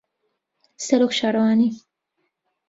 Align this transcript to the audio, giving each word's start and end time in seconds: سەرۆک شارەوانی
سەرۆک 0.85 1.13
شارەوانی 1.19 1.69